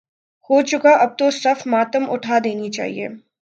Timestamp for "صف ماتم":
1.41-2.03